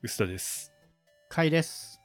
[0.00, 0.72] 臼田です。
[1.28, 2.00] 甲斐です。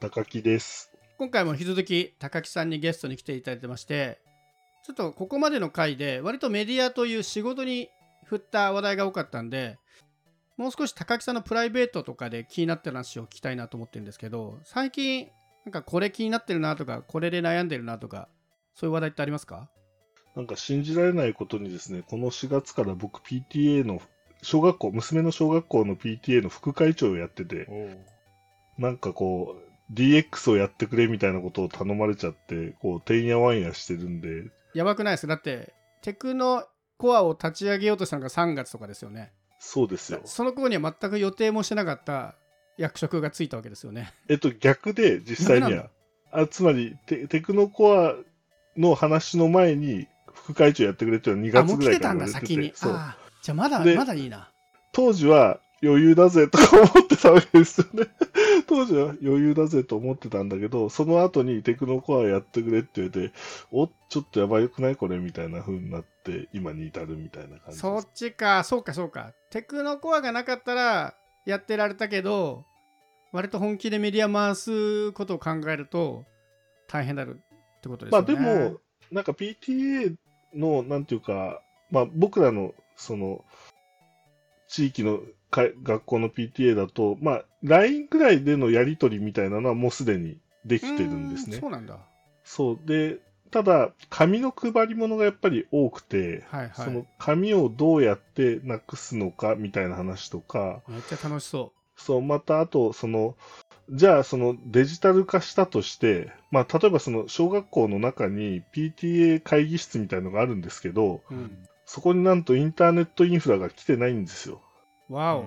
[0.00, 0.92] 高木です。
[1.18, 4.20] 今回も引き続き高木さんにゲストに来ていただいてまして、
[4.84, 7.88] ちょっとここまでの回で割とメディアという仕事に
[8.26, 9.76] 振った話題が多かったんで、
[10.56, 15.28] もう少し高木さんのプライベートとかで気になってる話を聞きたいなと思ってるんですけど、最近
[15.64, 18.28] なんかこれ気になってるなとか、これで悩んでるなとか、
[18.76, 19.68] そういう話題ってありますか？
[20.36, 24.00] なんか信じられないことにですね、この4月から僕 PTA の、
[24.42, 27.66] 小学校、娘の小学校の PTA の副会長をやってて、
[28.78, 29.56] なんかこ
[29.90, 35.34] う、DX をやってくれみたいなことを頼まれちゃって、こう、てんやわんやしてるんで、やばくないですか？
[35.34, 36.64] だって、テクノ
[36.96, 39.32] コアを立ち上げようとしたのが3月とかですよね。
[39.58, 40.22] そうですよ。
[40.24, 42.34] その頃には全く予定もしてなかった
[42.78, 44.12] 役職がついたわけですよね。
[44.28, 45.90] えっと、逆で、実際には。
[46.32, 48.14] あつまりテ、テクノコア
[48.76, 52.76] の話の前に、副会長やってくれっていうのは2あ、もう来てたんだ、月ぐらいから言われて先にて。。
[52.76, 53.00] そう。
[53.42, 54.50] じゃあまだ、でまだいいな。
[54.92, 58.06] 当時は余裕だぜとか思ってたわけですよね。
[58.68, 63.34] 当時は余裕だぜと思ってたんだけど、その後にテクノコアやってくれって言われて、
[63.72, 67.80] おちょっとやばくないこれみたいな風になって、今に至るみたいな感じです。
[67.80, 69.32] そっちか、そうか、そうか。
[69.50, 72.64] テクノコアがなかったらやってられたけど、
[73.32, 76.26] 割と本気でメディア回すことを考えると
[76.86, 77.40] 大変だる
[77.76, 78.18] ってことですね。
[78.18, 80.14] あでも、なんか PTA
[80.54, 83.44] の、なんていうか、まあ僕らの、その、
[84.68, 91.70] 地域のか学校の PTA だと、まあ LINE ぐらいでのやり取りみたいなのはもうすでにできてるんですねうーそう。
[91.70, 91.98] なんだ。
[92.44, 92.78] そう。
[92.86, 93.18] で、
[93.50, 96.70] ただ、紙の配り物がやっぱり多くて、はいはい。
[96.74, 103.36] その紙をどうやってなくすのかみたいな話とか、めっちゃ楽しそそう、またあと、その、
[103.90, 111.34] じゃあそのデジタル化したとして、まあ例えばその小学校の中に PTA 会議室みたいのがあるんですけど、う。
[111.34, 111.68] うん。
[111.92, 114.62] そこになんとインターネットインフラが来てないんですよ。
[115.10, 115.44] わお。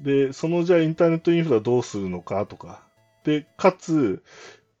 [0.00, 2.82] で、そのじゃあインターネットインフラどうするのかとか。
[3.22, 4.24] で、かつ、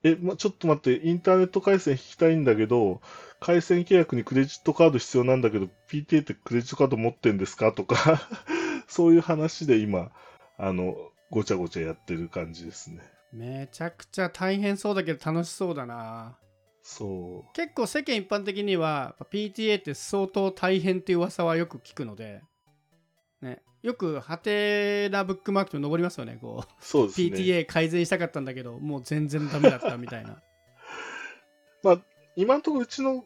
[0.02, 3.00] え、ま、ちょっと待って、インターネット回線引きたいんだけど、
[3.38, 8.28] 回線契約にクレジットカード必要なんだけど、PTA ってクレジットカード持ってんですかとか、
[8.88, 10.10] そういう話で今、
[10.56, 10.96] あの、
[11.30, 12.98] ごちゃごちゃやってる感じですね。
[13.32, 16.36] めちゃくちゃ大変そうだけど楽しそうだな。
[16.88, 17.52] そう。
[17.52, 22.40] 結構世間一般的には PTA って相当大変っていう噂はよく聞くので、
[23.42, 27.26] ね、よくハテなブックマークと登りますよねこうそうですね。
[27.26, 30.40] PTA 改善したかったんだけどもう全然ダメだったみたいな
[31.84, 32.02] まあ、
[32.36, 33.22] 今のところうちの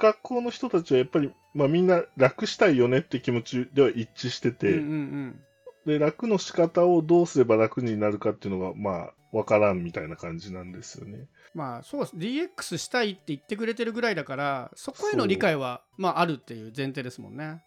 [0.00, 5.44] 学校の人たちはやっぱり、まあみんな楽したいよねって気持ちでは一致してて、うんうんうん
[5.86, 11.26] で、楽の仕方をどうすれば楽になるかっていうのが、まあ、わからんみたいな感じなんですよね。
[11.54, 12.16] まあそうです。
[12.16, 17.62] DX したいって言ってくれてるぐらいだからそこへの理解はまああるっていう前提ですもんね。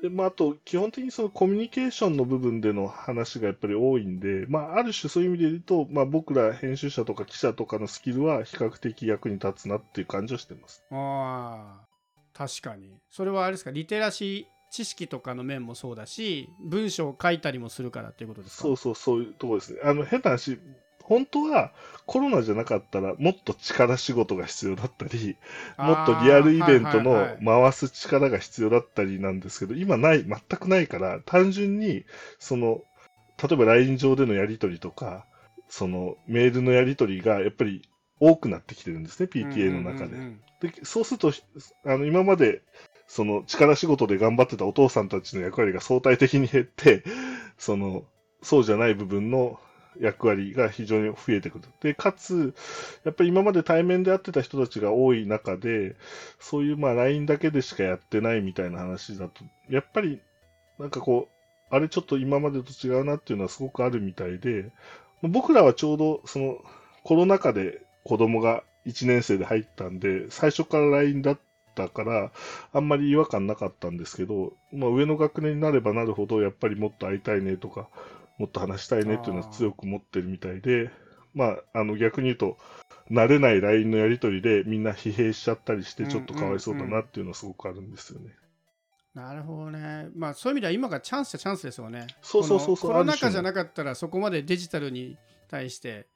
[0.00, 10.84] で、まあ、あと、基本的にそのコミュニケーションの部分での話がやっぱり多いんで、まあ、ある種そういう意味で言うと、まあ、僕ら編集者とか記者とかのスキルは比較的役に立つなっていう感じはしてます。
[10.92, 11.86] ああ
[12.32, 13.00] 確かに。
[13.10, 13.72] それはあれですか？
[13.72, 18.62] リテラシー知識とかの面もそうだし文章を書いたりもするからっていうことですか？
[18.62, 19.80] そうそう、そういうところですね。
[19.84, 20.58] あの、変な話、
[21.02, 21.72] 本当は
[22.04, 25.36] コロナじゃなかったらもっと力仕事が必要だったり、
[25.78, 32.04] もっとリアルイベントのはいはい回す力が必要だったりなんですけど、今ない、全くないから、単純に、
[32.38, 32.82] その、
[33.42, 35.24] 例えば LINE 上でのやり取りとか、
[35.68, 37.88] そのメールのやり取りがやっぱり
[38.20, 40.04] 多くなってきてるんですね、PTA の中で。
[40.06, 41.32] うんうんうんでそうすると、
[41.84, 42.62] あの今まで
[43.08, 47.02] その力仕事で頑張ってたお父さんたちの役割が相対的に減って、
[47.56, 48.04] その
[48.42, 49.58] そうじゃない部分の
[50.00, 51.64] 役割が非常に増えてくる。
[51.80, 52.54] で、かつ、
[53.04, 55.96] やっぱり今まで対面で会ってた人たちが多い中で、
[56.38, 60.20] そういうまあ LINE だけでしかやってないみたいな話だと、やっぱり
[60.78, 64.70] なんかこう、あれちょっと今までと違うなっていうのはすごくあるみたいで、
[65.22, 66.58] 僕らはちょうどその
[67.02, 71.38] コロナ禍で子供が1年生で入ったんで、最初から LINE だっ
[71.78, 72.32] たから、
[72.72, 77.88] あんまり違和感なかったんですけど、まあ、上の学年になればなるほど、やっぱりもっと会いたいねとか、
[78.38, 80.90] もっと話したいねっていうのは強く持ってるみたいで、
[81.34, 82.58] まあ、あの逆に言うと、
[83.10, 88.32] 慣れない LINE のやり取りでみんな疲弊しちゃったりして、ちょっとかわいそうだなっていうのはすごくあるんですよね。
[89.14, 90.08] なるほどね。
[90.14, 92.06] まあそういう意味では今がチャンスっちゃチャンスですよね。
[92.22, 95.16] そうそうそうそうこのコロナ禍じゃなかったらそこまでデジタルに
[95.48, 96.06] 対して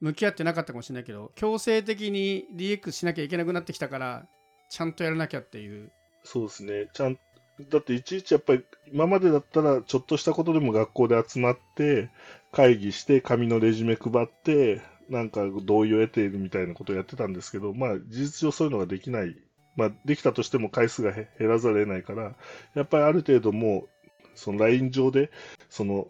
[0.00, 4.26] 向き合ってなかったかもしれないけど、強制的に DX しなきゃいけなくなってきたから、
[4.74, 5.92] ちゃんとやらなきゃっていう。
[6.24, 6.88] そうですね。
[6.92, 7.16] ちゃん
[7.70, 12.10] だっていちいちやっぱり今までだったらちょっとしたことでも学校で集まって
[12.50, 19.36] 会議して紙のレジュメ配ってなんか同意を得ているみたいなことをやってたんですけど、まあ事実上そういうのができない。
[19.76, 22.34] まあできたとしても回数が減らざるを得ないから、
[22.74, 23.88] やっぱりある程度もう
[24.34, 25.30] その LINE 上で
[25.70, 26.08] その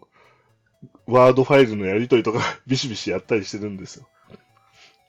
[1.05, 4.07] ワードファイルのやり取りとかビシビシやったりしてるんですよ。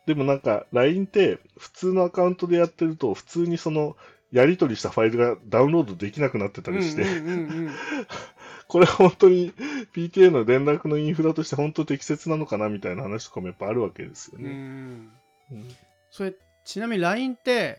[0.07, 3.97] でもなんか LINE って普通のアカウントでやってると普通にその
[4.33, 7.05] やり取りしたファイルがダウンロードできなくなってたりして、
[8.69, 9.53] これ本当に
[9.95, 14.51] PTA の連絡のインフラとして本当適切なのかなみたいな話とかもやっぱあるわけですようね。
[14.51, 15.13] ん。
[15.53, 15.69] うん。
[16.11, 17.79] それちなみに LINE って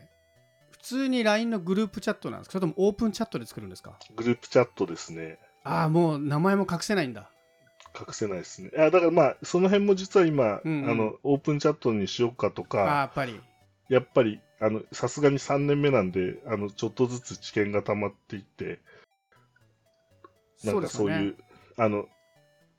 [0.71, 2.51] 普通に LINE のグループチャットなんですか？
[2.53, 3.99] それともオープンチャットで作るんですか？
[4.15, 5.37] グループチャットですね。
[5.63, 7.29] ああもう名前も隠せないんだ
[7.99, 8.71] 隠せないですね。
[8.75, 13.41] いやだからまあ、その辺も実は今、うんうんあの、オープンチャットにしようかとああか、やっぱり
[13.89, 18.79] やっぱり、あの、さすがに3年目なんで、あの、ちょっとずつ知見が溜まっていって、
[20.63, 21.35] なんかそういう、
[21.77, 22.07] あの、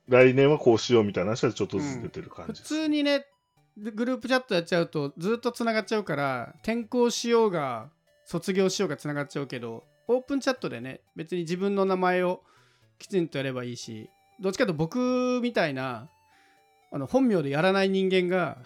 [0.09, 2.75] 来年はこうしようみたいな話はちょっとずつ出てる感普じです。
[2.75, 3.26] 通にね
[3.76, 7.91] でグループチャットやっちゃうとずっとつながっちゃうから転校しようが
[8.25, 12.43] 卒業しようがつながっちゃうけどオープンチャットでね別に自分の名前を
[12.99, 16.08] きちんとやればいいしどっちかというと僕みたいな
[16.90, 18.58] あの本名でやらない人間が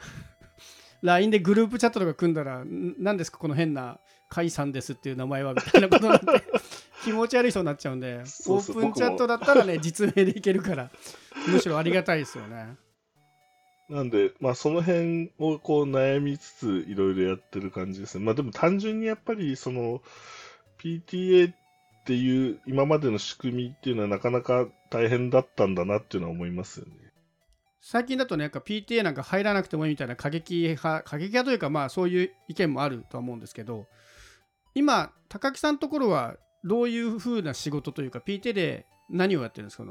[1.03, 3.99] LINE でグループチャットとか組んだらん何ですかこの変な
[4.31, 6.27] 甲斐さんですっていう名前はみたいなことになって
[7.05, 10.91] 気持ち悪い人になっちゃうんでオープンチャットだったらね実名でいけるから
[11.49, 12.77] むしろありがたいですよね。
[13.89, 18.25] なんで、まあその辺をこう悩みつついろいろやってる感じですね。
[18.25, 20.01] まあでも単純にやっぱりその
[20.79, 21.55] PTA っ
[22.05, 26.93] ていう今までの仕組みっていうのはなかなか大変だったんだなっていうのは思いますよね。
[27.81, 33.87] 最近だとね、PTA なんか入らなくてもいいみたいな過激派、過激派というか、まあそういう意見もあるとは思うんですけど、
[34.75, 39.85] 今、高木さんのところはどういうふうな仕事というか、PTA で何をやってるんですか、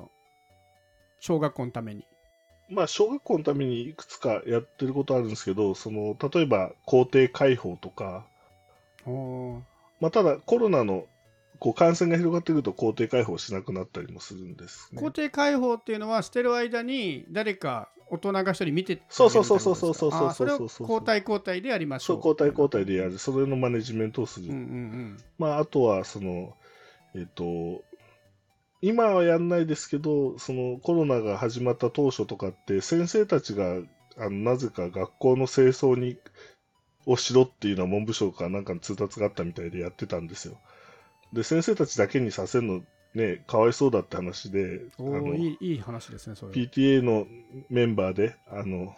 [1.19, 2.06] 小学校のために。
[2.69, 8.25] まあ小学校のためにいくつかやってることあるんですけど、その例えば校庭開放とか、
[10.00, 11.08] まあただコロナの
[11.62, 15.00] こう感染が広がってくると校庭開放しなくなったりもするんです、ね。
[15.00, 22.08] 校庭開放っていうのは、してる間に誰か大人が一人見てってそうそいうそうそうそうそうあーそれをそうそう交代交代でやりましょ。
[22.08, 24.48] そうう交代交代でやる、それのマネジメントをする。
[24.48, 26.58] うんうんまあ、あとは、その、
[27.13, 27.84] えっ、と、
[28.81, 33.75] 今はやんないですけど、そのコロナが始まった当初とかって、先生たちが、
[34.18, 36.18] あのなぜか学校の清掃に、
[37.06, 40.58] をしろっていうのは文部省からなんかの通達があったみたいでやってたんですよ。
[41.33, 42.81] で、先生たちだけにさせるの、
[43.13, 46.51] ね、かわいそうだって話で、あのーいいいい話ですね、それ。
[46.54, 47.28] PTA の
[47.69, 48.95] メンバーで、あの、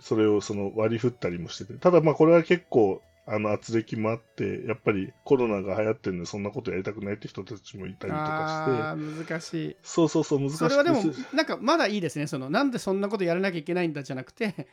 [0.00, 9.76] それをその割り振ったりもしてて、ただまあこれは結構、あの、圧力もあって、やっぱりコロナが流行ってるんで、そんなことやりたくないって人たちもいたりとかして、ああ、難しい。
[9.82, 11.02] そうそうそう、難しいそれはでも
[11.32, 14.66] なんかまだいいですねそのなんでそんなことやらなきゃいけないんだじゃなくて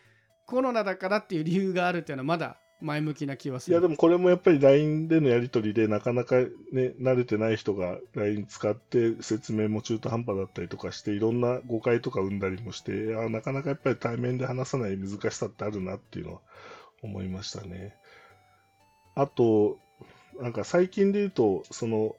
[0.45, 16.39] コロナだからっていう理由があるっていうのはまだ前向きな気はするいやでもこれもやっぱり LINE でのやり取りでなかなかね、慣れてない人が LINE 使って説明も中途半端だったりとかして、いろんな誤解とか生んだりもして、いやなかなかやっぱり対面で話さない難しさってあるなっていうのは
[17.03, 17.95] 思いましたね。
[19.15, 19.77] あと、
[20.39, 22.15] なんか最近で言うと、その、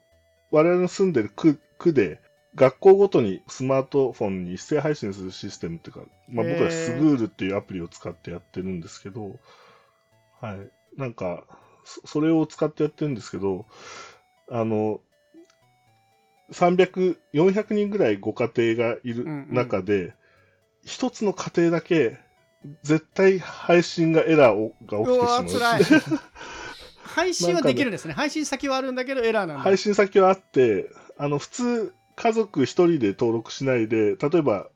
[0.51, 2.21] 我々の住んでる区区で、
[2.55, 9.39] 学校ごとにスマートフォンに一斉配信するシステムっていうか、まあ、僕はスグールっていうアプリを使ってやってるんですけど、
[10.43, 10.69] はい。
[10.97, 11.45] なんか、
[11.85, 13.65] そそれを使ってやってるんですけど、
[14.51, 14.99] あの、
[16.51, 20.13] 300、400人ぐらいご家庭がいるうんうん中で、
[20.83, 22.17] 一、つの家庭だけ、
[22.83, 25.43] 絶対配信がエラーをが起きてしまう。
[25.45, 25.81] ー辛い
[27.03, 34.67] 配信はできるんですね配信先はあるんだけどエラーなんだ配信先はあって、あの、普通、家族一人で登録しないで、例えば、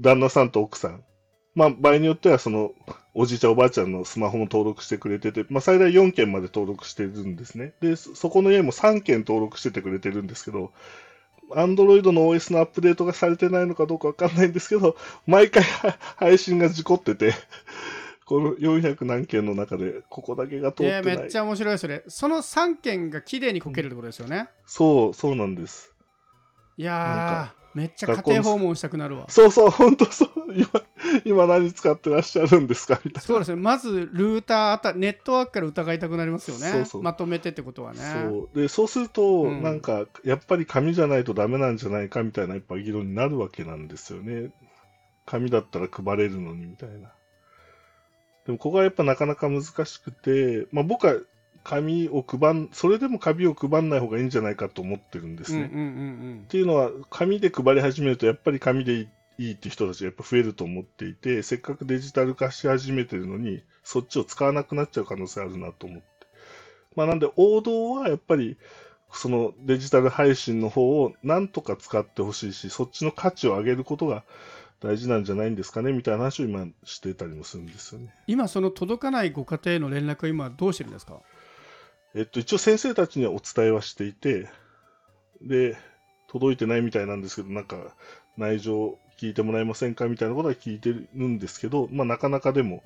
[0.00, 1.04] 旦那さんと奥さん、
[1.54, 2.72] まあ、場合によっては、その、
[3.14, 7.72] おじいちゃん、おばあちゃんのスマホも登録してくれてて、まあ、最大4件まで登録してるんですね。
[7.80, 10.72] で、そそこの家も3件登録しててくれてるんですけど、
[11.52, 14.96] アンドロイドの OS のアップデートがされてないのかどうかわかんないんですけど、
[15.26, 17.32] 毎回は 配信が事故ってて、
[18.26, 21.14] この400何件の中で、ここだけが通っいてない。
[21.14, 25.92] やめっちゃ面白いそれその3件が綺麗にこけるってことですよね、そう、そうなんです。
[26.76, 30.30] いやめっちゃ家庭訪問したくなるわそうそう、本当そう。
[30.54, 30.68] 今、
[31.24, 33.00] 今何使ってらっしゃるんですか？
[33.04, 38.30] みたいそうですねまずルーターあたネットワークから疑いたくなりますよねそうそうまとめてってことはねな。
[38.30, 38.58] そう。
[38.58, 44.52] で、そうすると、うんなんか、やっぱり紙じゃないとダメなんじゃないかみたいな、やっぱ議論になるわけなんですよね。
[45.26, 47.12] 紙だったら配れるのにみたいな。
[48.46, 51.14] でも、ここはやっぱなかなか難しくて、まあ僕は
[51.64, 55.70] 紙を配ん、それでも紙を配んない方がいいんじゃないかと思ってるんですね。
[55.72, 66.04] うんうんうんっていうのは、紙で配り始めると、やっぱり紙でいいっていう人たちがやっぱ増えると思っていて、せっかくデジタル化し始めてるのに、そっちを使わなくなっちゃう可能性あるなと思って。
[66.94, 68.58] まあなんで、王道はやっぱり、
[69.10, 74.24] そのデジタル配信の方をなんとか使ってほしいし、そっちの価値を上げることが
[74.80, 78.12] 大事なんじゃないんですかねみたいな話を今してたりもするんですよね。
[78.26, 81.20] 今その届かないご家庭への連絡は今どうしてるんですか？
[82.14, 84.48] えっと、一応先生たちにはお伝えはしていて、
[85.42, 85.76] で、
[86.28, 87.94] 届いてないみたいなんですけど、なんか
[88.36, 92.82] 内情聞いてもらえませんかみたいなことは聞いてるんですけど、まあなかなかでも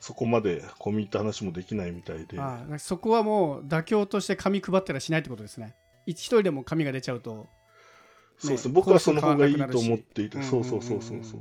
[0.00, 2.38] そこまで込み入った話もできないみたいで。
[2.38, 5.74] ああそこはもう妥協として紙配ったらしないってことですね。
[6.06, 7.48] 一人でも紙が出ちゃうと。
[8.38, 11.40] そうですね、僕はその方がいいと思っていて、そうそうそうそうそう。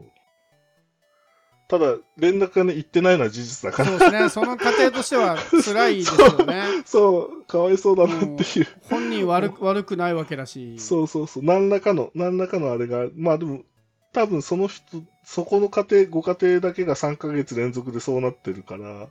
[1.73, 3.89] ただ、連絡がね、行ってないのは事実だから。
[3.89, 6.63] そうですね、その過程としては辛いですよね。
[6.85, 8.27] そう、かわいそうだなって
[8.59, 8.67] いう。
[8.83, 10.77] 本人悪く 悪くないわけだし。
[10.77, 13.63] そうそうそう、何らかの、何らかのあれが、まあでも、
[14.11, 14.83] 多分その人、
[15.23, 19.07] そこの家庭、ご家庭だけが3ヶ月連続でそうなってるから、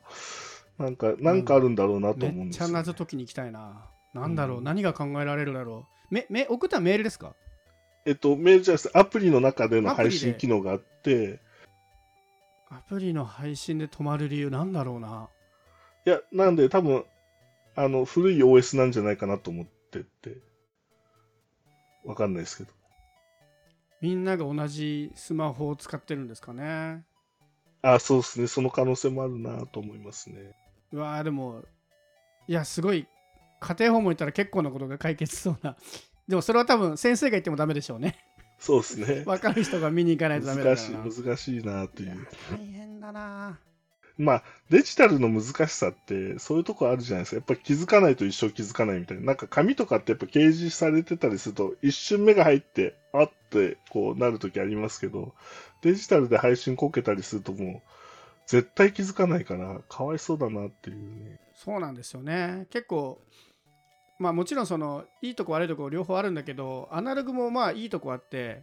[0.79, 3.89] なんか、なんかあるんだろうなと思うんですよ、めっちゃ謎解きに行きたいな。
[4.15, 6.15] なんだろう、うん、何が考えられるだろう。
[6.15, 7.35] め、め、送ったメールですか？
[8.07, 11.41] えっと、メールじゃなくて、アプリの中での配信機能があって、
[12.73, 15.29] アプリの配信で止まる理由なんだろうな。
[16.07, 17.05] いや、なんで多分、
[17.77, 20.39] あの、古い OS なんじゃないかなと思ってて、
[22.05, 22.71] わかんないですけど。
[24.01, 27.05] みんなが同じスマホを使ってるんですかね。
[27.83, 28.47] あ、そうですね。
[28.47, 30.57] その可能性もあるなと思いますね。
[30.93, 31.63] うわーでも、
[32.49, 33.07] いや、すごい、
[33.61, 35.77] 家庭訪問行ったら結構なことが解決しそうな。
[36.27, 38.17] でもそれは多分先生が言ってもダメでしょうね。
[38.63, 39.25] そうですね。
[39.27, 42.29] 分かる人が見に行かないとダメだから難しい、難しいなっていう。
[42.49, 43.59] 大変だな
[44.17, 47.37] まあ、デジタルの難しさって、そういうとこあるじゃないですか。
[47.39, 49.25] やっぱ気づかないと一生気づかないみたいな。
[49.25, 55.35] なんか紙とかってやっぱ掲示されてたりすると、一瞬目が入って、あってこうなるときありますけど、
[55.81, 57.91] デジタルで配信こけたりするともう、
[58.47, 61.41] 絶対気づかないから、かわいそうだなっていうね。
[61.57, 62.69] そうなんですよね。
[62.71, 63.19] 結構、
[64.23, 68.63] まあもちろんそのいいとこ悪いとこ両方あるんだけどアナログもまあいいとこあって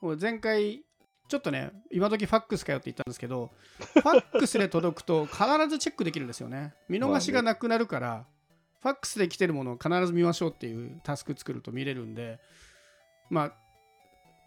[0.00, 0.82] もう前回
[1.28, 6.74] ちょっとね今時ファックスかよって言ったんですけど ファックスで届くと必ずチェックできるんですよね。
[6.88, 8.26] 見逃しがなくなるから、
[8.80, 12.38] ファックスで来てるものを必ず見ましょうっていうタスク作ると見れるんで
[13.30, 13.52] まあ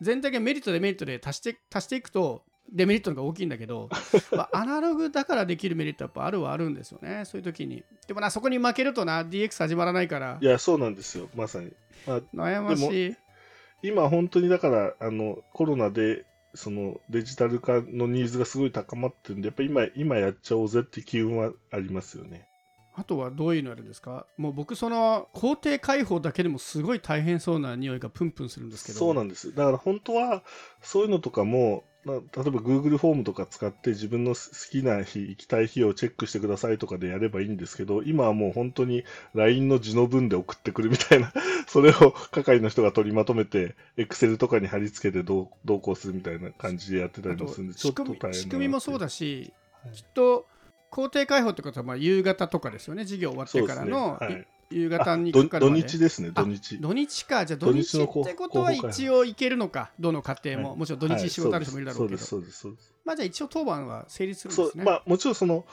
[0.01, 3.89] 全体がメリットデメリットで足して足していくとデメリットの方が大きいんだけど、
[4.35, 7.23] まあ、アナログだからできるメリットやっぱあるはあるんですよね。
[7.25, 7.83] そういう時に。
[8.07, 10.38] でもなそこに負けるとな DX 始まらないから。
[10.39, 11.71] いや、そうなんですよ、まさに。
[12.05, 13.15] まあ、悩ましい。
[13.81, 22.47] 今本当にだから、あの、コロナで、そのデジタル化のニーズがすごい高まってるんで、やっぱ今、今やっちゃおうぜって機運はありますよね。
[22.95, 24.25] あとはどういうのあるんですか？
[24.35, 28.99] もう僕その工程開放だけでもすごい大変そうな匂いがプンプンするんですけど。
[28.99, 29.53] そうなんです。
[29.55, 30.43] だから本当は、
[30.81, 34.39] そういうのとかも、例えば Google フォームとか使って自分の好
[34.72, 39.03] きな日、行きたい日をチェックしてくださいとかでやればいいんですけど、今はもう本当に
[39.36, 41.34] LINE の字の文で送ってくるみたいな、
[41.68, 49.51] それを係の人が取りまとめて、Excel とかに貼り付けてどう同行するみたいな感じでやってたりもするんで、ちょっと大変仕組みもそうだし、
[49.84, 49.94] はい。
[49.94, 50.48] きっと
[50.89, 53.03] 工程開放ってことはまあ夕方とかですよね。
[53.03, 54.25] 授業終わってからの、ね。
[54.25, 55.81] はい夕方にど土かかるまで？
[55.81, 56.79] 日ですね、あ土日。
[56.79, 57.45] 土日か。
[57.45, 59.91] じゃあ土日ってことは一応行けるのか？
[59.99, 60.77] どの家庭も、はい。
[60.79, 62.93] もちろん土日仕事ある人もいるだろうけど、そうです、そうです、そうです。
[63.05, 64.83] まあじゃあ一応当番は成立するんですね。
[64.83, 65.65] まあもちろんその、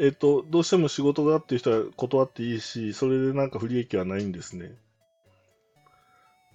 [0.00, 4.72] えっ、と、どうしても仕事がっていう人は断っていいし、それでなんか不利益はないんですね。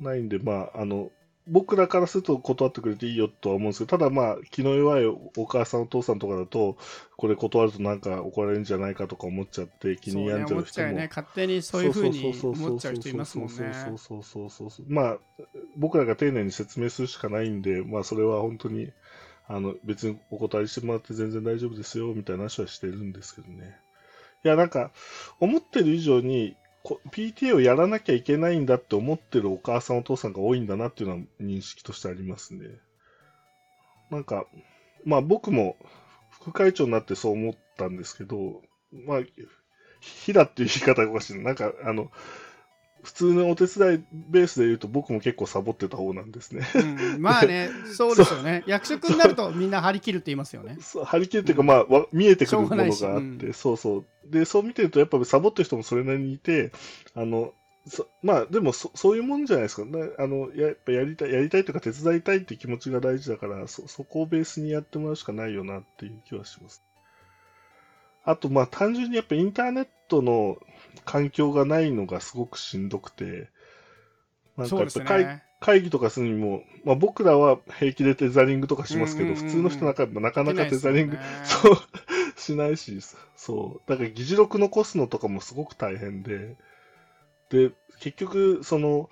[0.02, 1.12] ないんで、まあ、あの、
[1.50, 6.78] 僕らからすると断ってくれていいよとは思うんですけど、ただまあ、気の弱いお母さん、お父さんとかだと、
[7.16, 14.86] これ断るとなんか怒られるんじゃないかとか思っちゃって、気に病んじゃう人もそうね勝手にそういうふうに思っちゃう人いますもんねそうそうそうそうそう。
[14.90, 15.18] まあ、
[15.78, 18.92] 僕らが丁寧に説明するしかないんで、まあ、それは本当に、
[19.48, 23.78] あの、別にお断りしてもらって全然大丈夫ですよ、みたいな話はしてるんですけどね。
[24.44, 24.92] いや、なんか、
[25.40, 26.67] 思ってる以上に、こ
[27.12, 32.68] PTA をやらなきゃいけないんだって思ってるお母さんお父さんが多いんだなっていうのは認識としてありますね。
[34.10, 34.46] なんか、
[35.04, 35.78] まあ僕も
[36.30, 39.20] 副会長になってそう思ったんですけど、まあ、
[40.00, 41.44] ひだっていう言い方がおかしいな。
[41.44, 42.12] なんか、あの、
[43.08, 46.68] 普通のお手伝いベースで言うと僕も結構サボってた方なんですね。
[46.76, 54.06] うんまあねそうですよね役職になるとみんな張り切るって言いますよねそう張り切るっていうか、まあ、わ見えてくるものがあって、うんそうそう。
[54.30, 56.72] で、そう見てると、やっぱサボってる人もそれなりにいて、
[57.16, 57.54] あの、
[57.88, 59.86] そまあ、でもそ、そういうもんじゃないですか。
[59.86, 66.84] ね、あの、ややっぱやりたい、やりたいとか手伝いたいっていう気持ちが大事だから、そ、そこをベースにやってもらうしかないよなっていう気はします。
[68.24, 70.58] あと、まあ、単純にやっぱインターネットの
[71.06, 73.50] 環境がないのがすごくしんどくて、
[74.58, 75.44] なんかやっぱ会,、ね。
[75.60, 81.78] 会議とかするにも、まあ、僕らは平気でテザリングとかしますけど、普通の人なんかなかなかテザリング、できないですそう、
[82.38, 83.00] しないし、
[83.36, 83.90] そう。
[83.90, 86.56] だから議事録残すのとかもすごく大変で、
[87.50, 89.10] で、結局、その、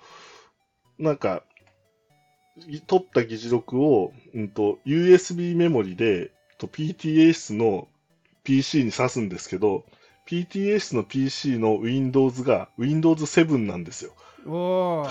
[0.98, 1.42] なんか、
[2.86, 7.88] 取った議事録を、うんと、USB メモリで、と PTA 室の
[8.44, 9.84] PC に挿すんですけど、
[10.26, 14.12] PTA 室の PC の Windows が Windows 7なんですよ。
[14.46, 15.06] おお。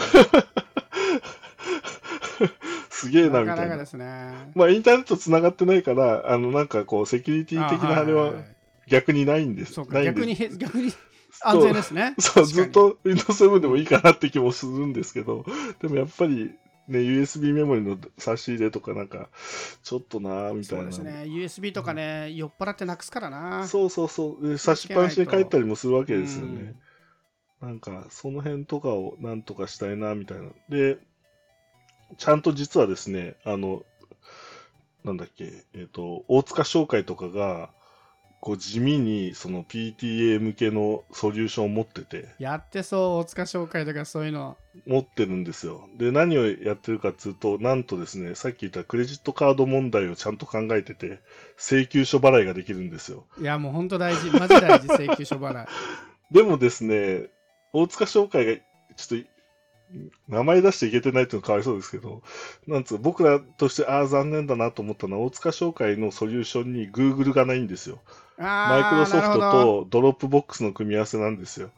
[2.89, 3.77] すげえな、なかなかみたいな。
[3.77, 4.51] ですね。
[4.55, 8.35] まあ、インターネット繋がってないから、あの、なんかこう、セキュリティ的なあれはいいい
[8.87, 9.73] 逆にないんです。
[9.73, 10.93] そうか、ないんです逆に、逆に
[11.43, 12.15] 安全ですね。
[12.19, 12.69] そう、ずっ。
[12.69, 15.45] と Windows 7でもいいかなって気もするんですけど、
[15.81, 16.55] でもやっぱり
[16.87, 19.29] ね、USB メモリの差し入れとかなんか、
[19.83, 20.89] ちょっとなーみたそいうな。
[20.89, 21.23] ですね。
[21.27, 23.67] USB とかね、酔っ払ってなくすからな。
[23.67, 24.49] そうそうそう。
[24.49, 26.75] で差しっぱなしに帰ったりもするわけですよね。
[27.61, 30.49] なんか、その辺とかをなんとかしたいな、みたいな。
[30.69, 30.99] で、
[32.17, 33.83] ちゃんと実はですね、あの、
[35.03, 37.71] なんだっけ、えっ、と、大塚商会とかが、
[38.45, 44.55] こう地味にその PTA 向けのソリューションを持ってて、やってそう、大塚紹介とかそういうの。
[44.85, 45.89] 持ってるんですよ。
[45.97, 51.21] で、何をやってるかっていうと、なんとですね、さっき言ったクレジットカード問題をちゃんと考えてて、
[51.57, 53.25] 請求書払いができるんですよ。
[53.41, 54.29] いや、もう本当大事。
[54.29, 55.67] マジ大事、 請求書払い。
[56.29, 57.31] でもですね、
[57.73, 58.61] 大塚商会が、
[58.95, 59.27] ちょっと、
[60.27, 62.21] 名前出していけてないっていうのはかわいそうですけど、
[62.67, 68.01] なんつう、僕らとして、ああ、残念だなと思ったのは、大塚商会のソリューションに Google がないんですよ。
[68.37, 69.39] マイクロソフト。
[69.39, 71.71] と Dropbox の組み合わせなんですよ。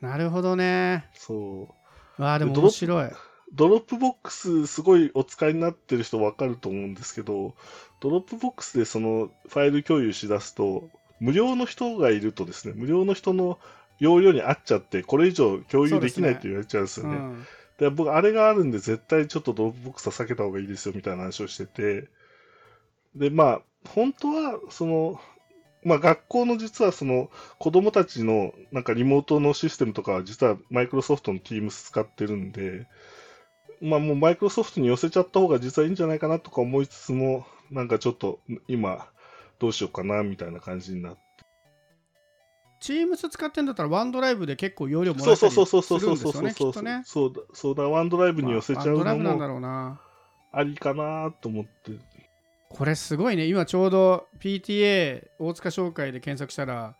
[0.00, 1.06] なるほどね。
[1.14, 1.74] そ
[2.18, 2.22] う。
[2.22, 3.10] わあ、でも面白い。
[3.52, 7.54] Dropbox すごいお使いになってる人わかると思うんですけど、
[8.00, 10.90] Dropbox でそのファイル共有しだすと、
[11.20, 13.58] 無料の人がいるとですね、無料の人の
[13.98, 17.16] 容量に合っちゃって、これ以上共有できないって言われちゃうんですよね。
[17.16, 17.46] うん。
[17.78, 22.08] で僕、あれがあるんで、絶対ちょっと Dropbox は避けた方がいいですよみたいな話をしてて、
[23.14, 23.60] で、まあ、
[23.94, 25.20] 本当は、その、
[25.84, 32.86] まあ、学校の実はその子供たちのなんかリモートのシステムとかは実はマイクロソフトの Teams 使ってるんで、
[33.80, 39.06] まあもうマイクロソフトに寄せちゃった方が実はいいんじゃないかなとか思いつつも、なんかちょっと今
[39.60, 41.20] どうしようかなみたいな感じになって。
[42.80, 47.02] Teams 使ってんだったら、ワンドライブで結構容量もらえたりそうそうそうすそうそうるんですよね、きそうそうそうっとね。
[47.04, 49.98] そうだ、そうだ、ワンドライブに寄せちゃうのも。
[50.52, 51.92] ありかなと思って。
[52.76, 53.46] これすごいね。
[53.46, 56.94] 今ちょうど PTA 大塚商会で検索したら、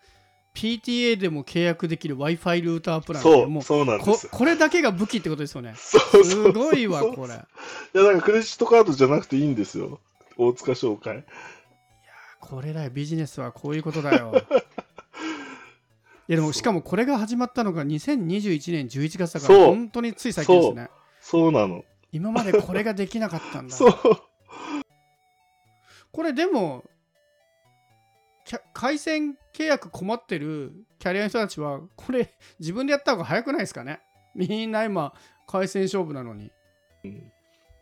[0.54, 4.28] PTA でも契約できる Wi-Fi ルータープランそう、もうそうなんでこす。
[4.30, 5.74] これだけが武器ってことですよね。
[5.76, 7.34] そうすごいわ、これ。
[7.34, 7.44] いや、
[7.92, 10.00] だからクレジットカードじゃなくていいんですよ。
[10.38, 11.24] 大塚商会。
[12.40, 14.32] これだよ、ビジネスはこういうことだよ。
[16.28, 20.90] いやでもしかもこれが始まったのが2021年11月だから本当につい最近ですね。
[21.20, 21.84] そうなの。
[22.12, 23.74] 今までこれができなかったんだ。
[23.76, 23.92] そう。
[26.16, 26.82] これでも
[28.72, 34.00] 回線契約困ってるキャリアの人たちはこれ自分でやった方が早くないですかね？
[34.34, 35.12] みんな今
[35.46, 36.46] 回線勝負なのに。
[37.04, 37.10] い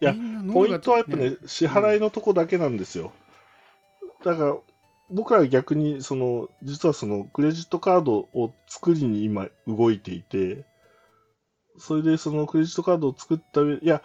[0.01, 0.17] や
[0.53, 3.13] ポイントはやっぱね、支払いのとこだけなんですよ。
[4.25, 4.57] だから、
[5.11, 10.65] 僕らは逆に、その、実はその、クレジットカードを作りに今動いていて、
[11.79, 14.03] それでそのクレジットカードを作った上、いや、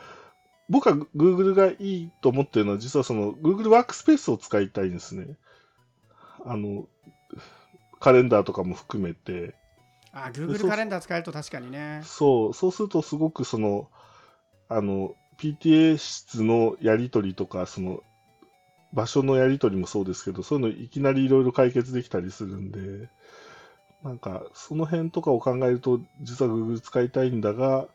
[0.70, 5.36] 僕は Google がいいと思ってるのは、実はその Google ワークスペースを使いたいんですね。
[6.46, 6.88] あの、
[8.00, 9.56] カレンダーとかも含めて、
[10.12, 12.02] あ、Google カレンダー使えると確かにね。
[12.04, 13.90] そう、そうするとすごくその、
[14.68, 18.04] あの、PTA 室のやり取りとか、その、
[18.92, 23.10] 場所のやり取りもそうですけど、そういうのいきなりいろいろ解決できたりするんで、
[24.04, 27.88] なんか、その辺とかを考えると、実は Google 使いたいんだが、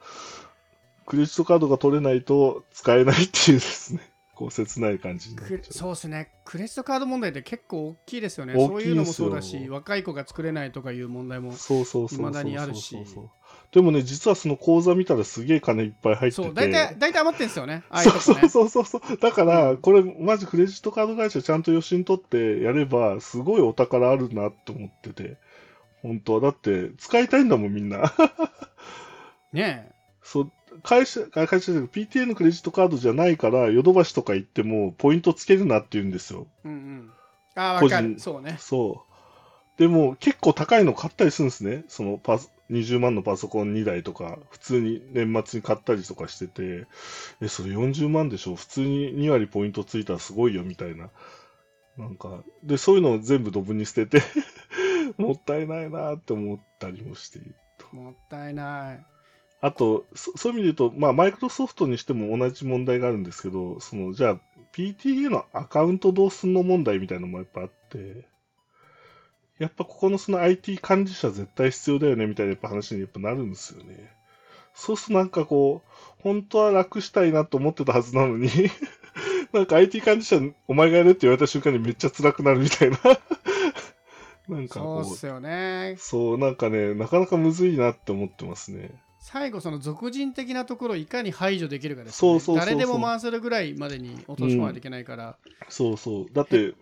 [1.06, 4.00] クレジットカードが取れないと使えないっていうですね、
[4.34, 6.30] こう切ない感じになっちゃクレそうですね。
[6.44, 8.54] クレジットカード問題って結構大きいですよね。
[8.54, 11.52] そういうのもそうだし、若い子が作れないとかいう問題もう。。
[11.54, 12.28] そうそうそうそうそう。
[12.28, 12.96] 未だにあるし
[13.74, 16.42] でもね、実はその口座見たらすげえ金いっぱい入ってて。
[16.44, 17.82] そう、大体、大体余ってんですよね。
[17.90, 18.48] ああいうとこそうね。
[18.48, 19.16] そうそうそう。
[19.16, 25.38] だから、これ、マジクレジットカード会社ちゃんと予診取ってやれば、すごいお宝あるなって思ってて。
[26.02, 26.40] 本当は。
[26.40, 28.14] だって、使いたいんだもん、みんな。
[29.52, 29.92] ねえ。
[30.22, 36.46] そう、会社、あ会社で PTA のクレジットカードじゃないから、ヨドバシとか行っても、ポイントつけるなって言うんですよ。
[36.64, 37.10] うんうん。
[37.54, 38.18] ああ、わかる。
[38.18, 38.56] そうね。
[38.58, 39.78] そう。
[39.78, 41.84] でも、結構高いの買ったりするんですね。
[41.88, 46.87] そのパス、20万のパソコン2台とか、普通に年末に買ったりとかしてて、
[47.40, 48.54] え、それ40万でしょ？
[48.54, 51.10] 普通に2割ポイントついたらすごいよ、みたいな。
[51.96, 54.22] なんか、で、そういうのを全部ドブに捨てて、
[55.18, 57.94] もったいないなって思ったりもしていると。
[57.94, 59.13] もったいない。
[59.64, 64.38] あと、そそういう意味で言うと、まあ、マイクロソフトにしても同じ問題があるんですけど、その、じゃあ、
[64.74, 68.27] PTA のアカウントどうすんの問題みたいなのもやっぱあって、
[69.59, 74.12] やっぱここのその IT 管理者絶対必要だよねみたいなやっぱ話にやっぱなるんですよね。
[74.74, 78.50] そうするとなんかこう、本当は楽したいなと思ってたはずなのに、
[79.55, 82.98] なんか IT 管理者、お前がやれって言われた瞬間にめっちゃ辛くなるみたいな。
[84.46, 85.94] なんかこう、そうっすよね。
[85.96, 88.90] そう、なんかね、なかなかむずいなって思ってますね。
[89.24, 92.40] 最後その俗人的なところをいかに排除できるかですよね。
[92.40, 95.38] そうそう誰でも回せるぐらいまでに落とし込まないといけないから。
[95.70, 96.26] そうそう。
[96.34, 96.74] だって、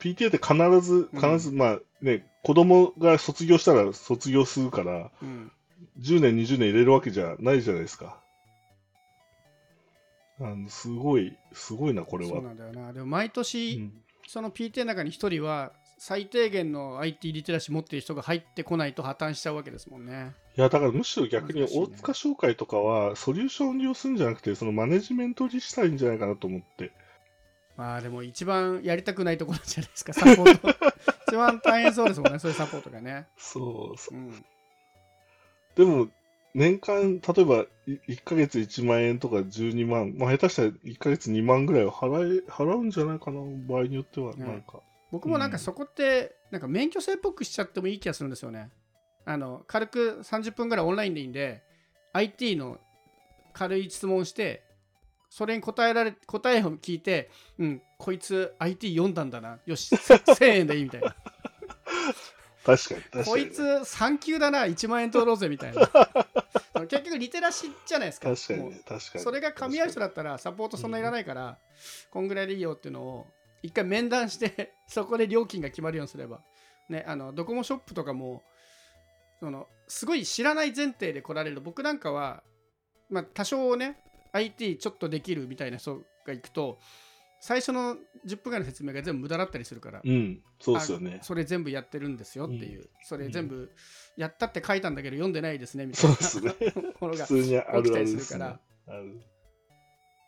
[0.00, 5.52] PTA って必ず、必ず、まあね、子供が卒業したら卒業するから、うん。
[6.00, 8.20] 10年、20年入れるわけじゃないじゃないですか。
[10.40, 12.32] あのすごい、すごいな、これは。
[12.32, 12.92] そうなんだよな。
[12.92, 13.92] でも毎年、うん
[14.26, 20.34] その PTA の中に1人は最低限の IT リテラシー持っている人が入ってこないと破綻しちゃうわけですもんね。
[20.56, 26.92] いや、だからむしろ逆に大塚商会とかは、ソリューションを利用するんじゃなくて、そのマネジメントを利したらいいんじゃないかなと思って。
[27.76, 30.68] まあでも一番やりたくないところじゃないですか、サポート。
[31.28, 33.26] 一番大変そうですもんね、そういうサポートがね。
[33.36, 34.44] そうそううん。
[35.74, 36.08] でも、
[36.54, 44.34] 年間、例えばい1ヶ月1万円とか12万、まあ、下手したら1ヶ月2万ぐらいは払え払うんじゃないかな、場合によっては。
[44.34, 44.80] ねなんか、
[45.16, 48.68] 僕もなんかそこって、なんか免許制っぽくしちゃってもいい気がするんですよね。
[49.24, 51.62] あの、軽く30分ぐらいオンラインでいいんで、
[52.12, 52.78] IT の
[53.54, 54.62] 軽い質問して、
[55.30, 59.58] それに答えられ、答えを聞いて、うん、こいつ IT 読んだんだな。
[59.64, 61.16] よし、1000円でいいみたいな。
[62.66, 63.24] 確かに、確かに。
[63.24, 65.88] こいつ3級だな、1万円取ろうぜみたいな。
[66.88, 68.28] 結局リテラシーじゃないですか。
[68.34, 69.24] 確かにね、確かに。
[69.24, 71.58] それが噛み合う人だったらサポートそんないらないから、
[72.10, 73.26] こんぐらいでいいよっていうのを
[73.66, 76.42] 一回面談して そこで料金が決まるようにすれば
[76.88, 78.42] ねあのドコモショップとかも
[79.40, 82.42] そのすごい知らない前提で来られる僕なんかは
[83.10, 83.98] まあ多少ね
[84.32, 86.78] IT ちょっとできるみたいな人が行くと
[87.40, 91.24] 最初の10分ぐらいの説明が全部無駄だったりするから、うん、そうですよねあ。
[91.24, 93.70] それ全部やってるんですよっていう、うそれ全部
[94.16, 96.16] やったって書いたんだけど読んでないですねみたいな。
[96.98, 98.34] ものが起きたりす。
[98.34, 98.60] るから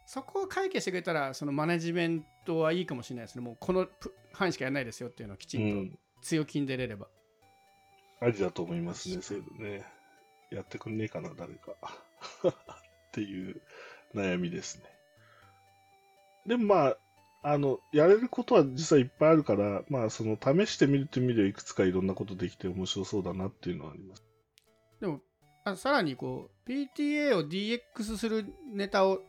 [0.09, 7.09] そこを解決してくれたらそのマネジメントはいいかもしれないですねもうこのプ範囲しかやらないですよっていうのをきちうんん、と強気に出れれば、
[8.21, 9.85] ありだと思いますね、そういうのね。
[10.51, 11.73] やってくんねえかな、誰か。
[12.49, 12.53] っ
[13.13, 13.61] ていう
[14.15, 14.85] 悩みですね。
[16.47, 16.99] でもまあ、
[17.43, 24.25] あの、やれることは実はいっぱいあるから、まあ、その、試してみるという意味ではいくつかいろんなことできて面白そうだなっていうのはあります。
[25.01, 25.21] でも
[25.65, 29.23] あさらにこう PTA を DX するネタを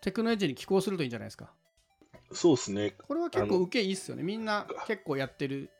[0.00, 1.52] テクノエッジに寄稿するといいんじゃないですか
[2.32, 2.94] そうですね。
[3.06, 5.70] これは結構受けいいっすよねみんな結構やってる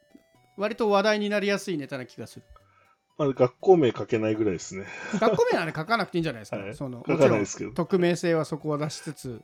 [0.57, 2.45] 割と話題になりやすいネタな気がする
[3.19, 4.85] まあ、学校名書けないぐらいですね。
[5.19, 7.73] 学校名はね書かなくていいんじゃないですか、 はいその書かないですけど。
[7.73, 9.43] 匿名性はそこは出しつつ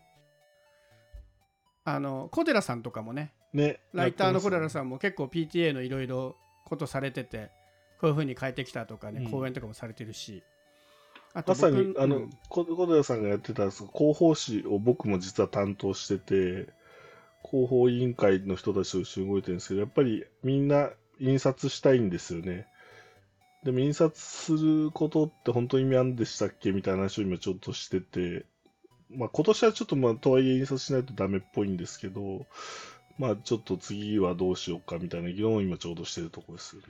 [1.84, 3.80] あの小寺さんとかもねね。
[3.92, 4.70] ライターの小寺ん。
[4.70, 7.50] さんも結構 PTA のいろいろことされてて
[8.00, 10.51] こういうふうに変えてきたとかね、うん講演とかもされてるしあ
[11.34, 16.72] まさに、あの小寺さんがやってたその広報誌を僕も実は担当してて、
[17.44, 20.90] 広報委員会の人たちと一緒に動いてるんですけど、やっぱりみんな
[21.20, 22.66] 印刷したいんですよね。
[23.64, 28.44] でも印刷することって本当に意味あるんでしたっけみたいな話を今ちょっとしてて、
[29.08, 32.46] まあ今年はちょっとまあとはいえ印刷しないとダメっぽいんですけど、
[33.18, 36.88] まあちょっと次はどうしようかみたいな議論を今ちょうどしてるところですよね。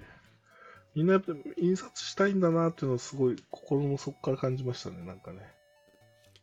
[0.94, 5.40] みんなやっぱ印刷したいんだなっていうのをすごい心の底から感じましたね、なんかね。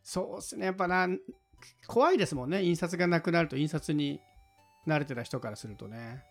[0.03, 1.07] そうですねやっぱな
[1.87, 4.19] 怖いですもんね印刷がなくなると印刷に
[4.87, 6.23] 慣れてた人からするとね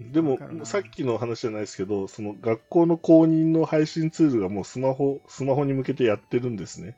[0.00, 6.96] でもさっきの話じゃないですけど、その学校の公認の配信ツールがもうスマホ、スマホに向けてやってるんですね。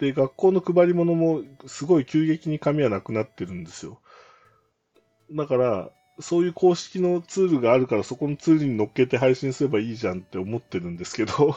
[0.00, 4.00] で、学校の配り物もすごい急激に紙はなくなってるんですよ。
[5.30, 11.56] だから、そういう公式のツールがあるから、そこのツールに乗っけて配信すればいいじゃんって思ってるんですけど、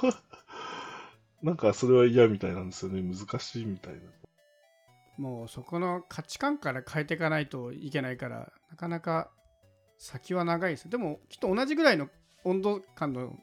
[1.41, 3.01] なんかそれは嫌みたいなんですよね。
[3.01, 3.99] 難しいみたいな。
[5.17, 9.29] もうそこの価値観から変えていかないといけないからなかなか
[9.97, 12.07] 先は長いですでもきっと同じぐらいの
[12.45, 13.37] 温度感の、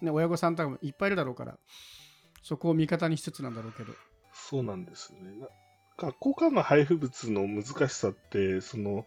[0.00, 1.56] ね、親御さんとかもいっぱいいるだろうから
[2.42, 3.92] そこを味方にしつつなんだろうけど
[4.32, 5.38] そうなんですよね。
[5.38, 5.46] な
[6.00, 9.06] 学校からの配布物の難しさって、その、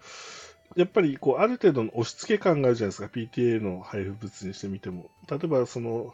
[0.76, 5.10] やっぱりこうある程度の押し付け感があるじゃないですか、PTA の配布物にしてみても。
[5.30, 6.14] 例えば、その、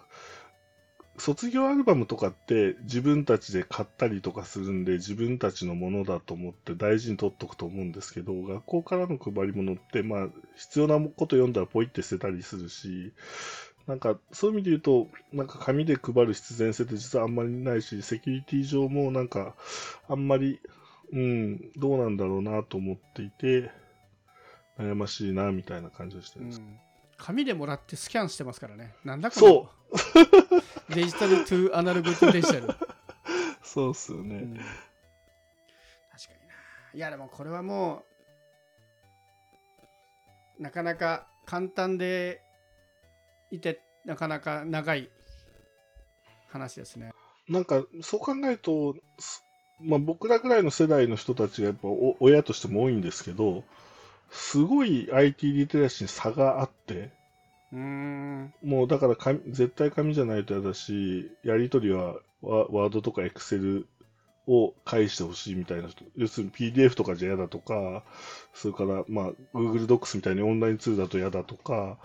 [1.19, 13.13] 卒業アルバムとかって自分たちで買ったりとかするんで、自分たちのものだと思って大事に取っとくと思うんですけど、学校からの配り物って、まあ、必要なこと読んだらポイって捨てたりするし、
[13.85, 19.55] なんか、そういう意味で言うと、なんか紙で配る必然性って実はあんまりないし、セキュリティ上もなんか、
[20.07, 20.59] あんまり、
[21.11, 23.71] うん、どうなんだろうなと思っていて、
[24.79, 26.61] 悩ましいな、みたいな感じがしてるんです。
[26.61, 26.79] うん。
[27.17, 28.93] 紙でもらってスキャンしてますからね。
[29.03, 30.15] なんだこのそ
[30.95, 32.67] デジタルトゥアナログトゥデジタル。
[33.61, 34.35] そうっすよね。
[34.35, 34.55] うん。
[34.55, 34.67] 確か
[36.41, 36.53] にな。
[36.93, 38.05] いやでもこれはも
[40.59, 42.41] うなかなか簡単で
[43.51, 45.09] いてなかなか長い
[46.47, 47.11] 話ですね。
[47.47, 49.43] なんか、そう考えると、す
[49.81, 53.63] まあ、僕らぐらいの世代の人たちがやっぱお親としても多いんですけど、
[54.31, 57.11] すごい IT リテラシーに差があって、
[57.71, 63.87] うーんもうだから紙絶対紙じゃないと嫌だし、やり取りはワワードとかエクセル
[64.47, 68.03] を返してほしいみたいな人、要するに PDF とかじゃ嫌だとか、
[68.53, 71.97] それからまあ Google Docs みたいにオンラインツールだと嫌だとか、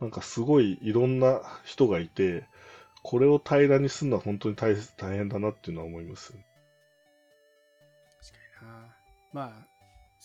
[0.00, 2.44] なんかすごいいろんな人がいて、
[3.02, 6.32] これを平らにするのは本当に大大変だなっていうのは思います。
[6.32, 6.40] 確
[8.60, 8.96] かにな
[9.32, 9.71] まあ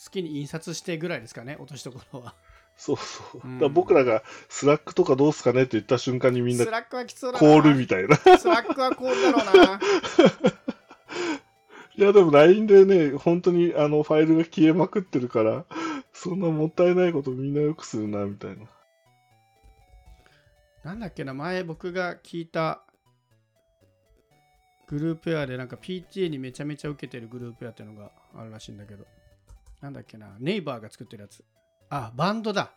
[0.04, 2.36] 好きに印刷してぐらいですかね落としどころは。
[2.78, 3.42] そうそう。
[3.44, 3.60] うん。
[3.60, 7.48] ら僕らが Slack とかどうすかねって言った瞬間にみんな Slack はきつそうだな。
[7.48, 8.16] コールみたいな。
[8.16, 9.80] スラックはコールだろうな。
[11.98, 15.66] いやでも LINE でね、本当にあのファイルが消えまくってるから、
[16.14, 18.68] そんなもったいないことみんなよくするな、みたいな。
[20.84, 22.84] なんだっけな前僕が聞いた
[24.88, 29.06] グループウェアでなんか PTA にめちゃめちゃ受けてるグループウェアっていうのがあるらしいんだけど
[29.88, 31.42] なんだっけなネイバーが作ってるやつ。
[31.90, 32.72] あバンドだ。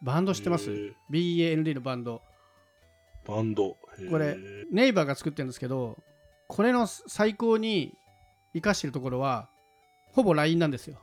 [0.00, 0.70] バンド知ってます
[1.10, 2.22] ?BAND のバンド。
[3.26, 3.76] バンド。
[4.08, 4.36] これ
[4.70, 5.98] ネイバーが作ってるんですけど
[6.46, 7.92] これの最高に
[8.52, 9.48] 活かしてるところは
[10.12, 10.98] ほぼ LINE なんですよ。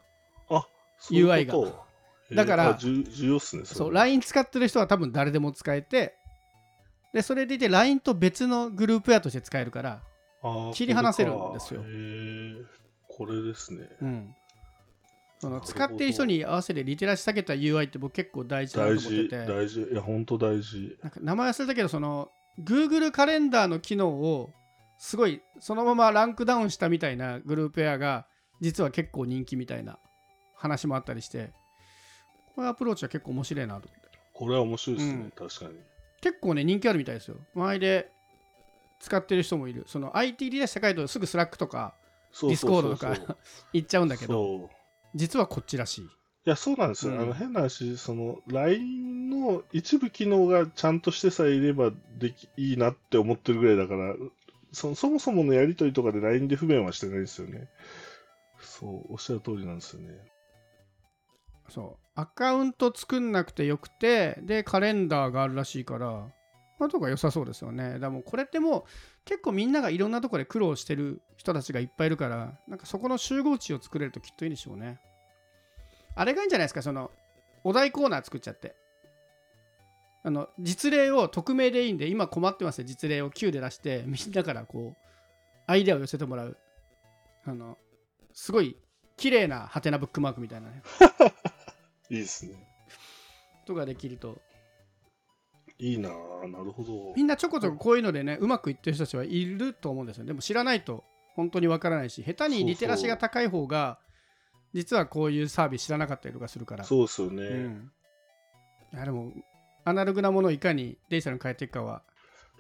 [0.98, 1.86] そういう UI が。
[2.34, 3.66] だからあ重重要っすね。
[3.66, 6.16] そうれ LINE 使ってる人は多分誰でも使えて
[7.14, 10.02] でそれでいて LINE と別のグループウェアとして使えるから
[10.74, 11.84] 切り離せるんですよ。
[13.10, 13.90] これですね。
[14.02, 14.36] うん、
[15.46, 19.46] その使っている人に合わせてリテラシー下げた UI って僕結構大事だなと大事、思ってて。
[19.46, 19.82] 大事。
[19.84, 20.98] いや、本当大事。
[21.04, 24.50] なんか名前忘れたけどその Google カレンダーの機能を
[24.98, 28.26] すごいそのままランクダウンしたみたいなグループウェアが
[28.60, 30.00] 実は結構人気みたいな
[30.56, 31.52] 話もあったりして。
[32.56, 34.18] このアプローチは結構面白いなと思って。
[34.34, 35.32] これは面白いですね、うん。
[35.48, 35.74] 確かに。
[36.22, 37.38] 結構ね人気あるみたいですよ。
[37.54, 38.10] 周りで
[39.00, 39.84] 使ってる人もいる。
[39.86, 41.94] その IT リテラシー高いとすぐ Slack とか
[42.42, 43.38] Discord とか
[43.72, 44.70] 行っちゃうんだけど
[45.16, 46.08] 実はこっちらしいい
[46.46, 47.14] や、そうなんですよ。
[47.14, 54.16] うんあの変な話、その LINE の一部機能がちゃんとしてさえいればできいいなって思ってるぐらいだから、
[54.72, 57.68] そそもそものやりとりとかで LINE で不便はしてないですよね。
[58.60, 60.10] そう、おっしゃる通りなんですよね。
[61.70, 66.32] そうアカウント作んなくてよくてでカレンダーがあるらしいからま
[66.80, 68.00] あとか良さそうですよね。
[68.00, 68.84] だもうこれってもう
[69.24, 75.00] 結構みんながいろんなところで苦労してる人たちがいっぱいいるからなんかそこの集合値を作れるときっといいでしょうね。
[76.16, 76.82] あれがいいんじゃないですか？
[76.82, 77.12] その
[77.64, 78.76] お題コーナー作っちゃって。
[80.24, 82.86] あの実例を匿名でいいんで今困ってますよ。
[82.86, 85.06] 実例を Q で出してみんなからこう
[85.68, 86.58] アイデアを寄せてもらう。
[87.46, 87.78] あの
[88.34, 88.76] すごい
[89.18, 90.82] 綺麗なハテナブックマークみたいなね。
[92.10, 92.56] いいですね。
[93.66, 94.42] とかできると
[95.80, 97.14] いいなぁ、なるほど。
[97.16, 100.26] みんなちょこちょここういうのでねうまくいってる人たちはいると思うんですよ。
[100.26, 101.04] でも知らないと
[101.36, 104.00] 本当にわからないし下手にリテラシーが高い方が
[104.74, 106.84] 実はこういうサービス知らなかったりとかするから。
[106.84, 107.44] そうですよね。
[107.44, 107.92] うん、
[108.94, 109.34] いやでも
[109.84, 112.02] アナログなものをいかにデジタルに変えていくかは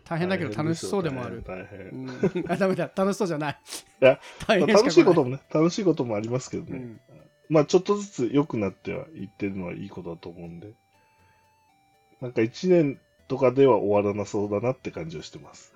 [0.05, 1.79] 大変だけど楽しそうでもある、大変。
[1.89, 2.91] うん、 あダメだ。
[2.95, 3.59] 楽しそうじゃない。
[4.01, 6.77] いや楽しいことも、もね、楽しいこともありますけどね。
[6.77, 7.01] うん。
[7.49, 10.73] まあちょっとずつ良くなってはいってるのはいいことだと思うんで。
[12.21, 15.73] なんか1年とかでは終わらなそうだなって感じはしてます。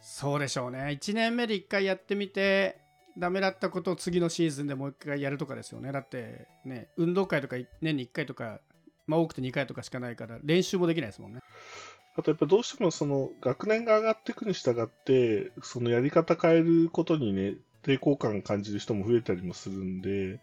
[0.00, 0.98] そうでしょうね。
[1.00, 2.80] 1年目で1回やってみて
[3.18, 5.92] ダメだったことを次のシーズンでもう1回やるとかですよね。
[5.92, 8.60] だってね運動会とか年に1回とか
[9.06, 11.40] まあ多くて2回とかしかないから練習もできないですもんね。
[12.16, 20.40] あとやっぱどうしてもその学年が上がっていくに従って、そのやり方変えることにね、抵抗感感じる人も増えたりもするんで、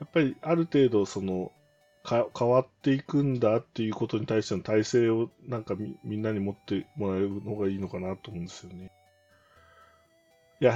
[0.00, 1.52] やっぱりある程度その、か
[2.04, 8.90] 変わっていくんだっていうことに対しての体制をなんかみみんなに持ってもらえるのがいいのかなと思うんですよね。
[10.60, 10.74] いや、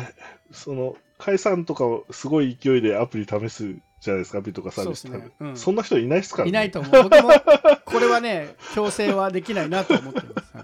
[0.50, 5.30] その、解散とかをすごい勢いでアプリ試すじゃないですか、アプリとかサービスね。
[5.40, 5.56] うん。
[5.56, 6.48] そんな人いないですからね。
[6.50, 7.02] いないと思う。
[7.04, 7.30] 僕も
[7.86, 10.62] これはね強制はできないなと思ってます、は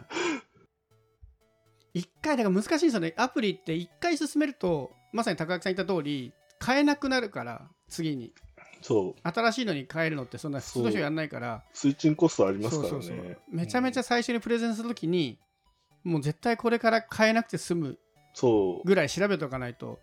[1.95, 2.01] い。
[2.01, 3.15] 一回だから難しいんですよね。
[3.17, 6.33] アプリって一回進めるとまさに高木さん言った通り
[6.65, 8.33] 変えなくなるから次に
[8.83, 9.29] そう。
[9.29, 12.89] 新しいのに変えるのってそんな普通の人やんないからスイッチングコストありますからね。
[12.91, 15.39] そうそうそうめちゃめちゃ最初にプレゼンするときに、
[16.05, 17.99] もう絶対これから変えなくて済む
[18.35, 20.01] そう、ぐらい調べておかないと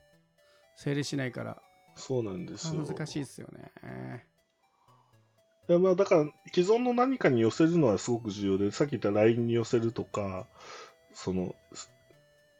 [0.76, 1.62] 成立しないから
[1.96, 2.86] そうなんですよ。
[2.86, 4.26] 難しいですよね
[5.70, 10.48] いやまあだから、既存の何かに寄せるのはすごく重要で、さっき言った LINE に寄せるとか、
[11.14, 11.92] その、す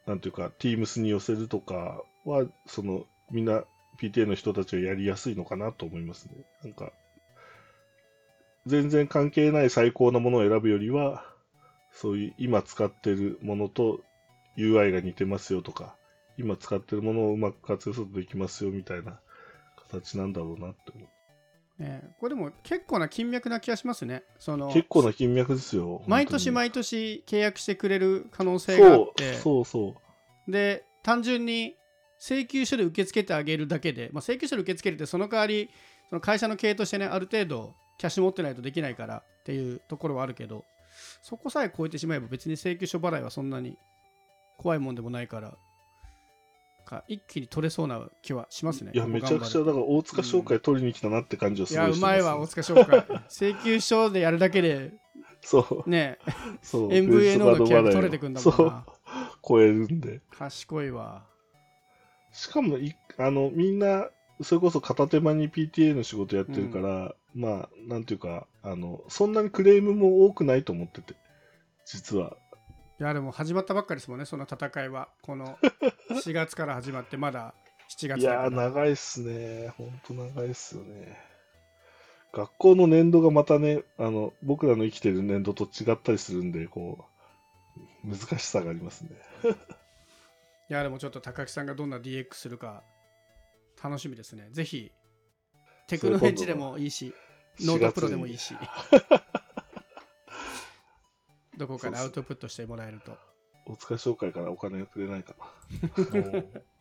[0.06, 3.64] なんていうか、Teams に寄せるとか、は、その、みんな
[4.00, 6.32] PTA の人たちはやりやすいのかなと思いますね。
[6.62, 6.92] なんか、
[8.66, 11.24] 全然関係ない最高なものを選ぶよりは、
[11.92, 14.00] そういう今使ってるものと
[14.56, 15.96] UI が似てますよとか、
[16.38, 19.20] 今使ってるものをうまく活用するとできますよみたいな
[19.90, 21.82] 形なんだろうなって思う。
[21.82, 24.22] ね、これでも結構な金脈な気がしますね。
[24.38, 26.02] その結構な金脈ですよ。
[26.06, 29.94] 毎年本毎年契約してくれる可能性があって、そうそうそ
[30.46, 30.52] う。
[30.52, 31.76] で、単純に
[32.20, 35.70] 請求書で受け付けてあげるだけで、まあ、請求書で受け付けるってその代わり、
[36.10, 40.64] その会社の経営としてね、ある程度キャッシュ持ってないとできないからっていうところはあるけど、
[41.22, 43.78] そこさえ超えてしまえば別に請求書払いはそんなに
[44.58, 45.54] 怖いもんでもないから、
[46.84, 48.90] か一気に取れそうな気はしますね。
[48.94, 53.04] いや、めちゃくちゃ、だから大塚商会取りに来たなって感じはすいや、ごいうしてまいわ、大塚商会。
[53.30, 54.92] 請求書でやるだけで、
[55.42, 56.18] そう、ね、
[56.60, 56.88] そう。
[56.88, 58.84] MVNO の契約取れてくんだもんそうな。、
[59.46, 60.20] 超えるんで。
[60.30, 61.29] 賢いわ。
[62.32, 64.08] しかもい、あの、みんな、
[64.42, 71.14] それこそ片手間に PTA の仕事やってるから、まあ、なんていうか、あの、そんなにクレームも多くないと思ってて、
[71.84, 72.36] 実は。
[72.98, 75.08] いやでも始まったばっかりですもんね、その戦いは。
[75.22, 75.58] この
[76.10, 77.54] 4月から始まって、まだ
[77.90, 78.48] 7月いや。
[78.50, 79.68] 長いっすね。
[79.76, 81.18] ほんと長いっすよね。
[82.32, 87.04] 学校の年度がまたね、あの、僕らの生きてる年度と違ったりするんで、こ
[88.04, 89.10] う、難しさがありますね。
[90.70, 92.84] いやでもちょっと高木さんがどんな DX するか
[93.82, 94.50] 楽しみですね。
[94.52, 94.92] ぜひ、
[95.88, 97.12] テクノエッジでもいいし、
[97.58, 98.54] ノートプロでもいいし、
[101.58, 103.18] どこかでアウトプットしてもらえると。
[103.66, 105.46] お疲れ紹介からお金をくれないかな。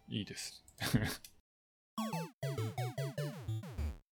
[0.07, 0.63] いいです。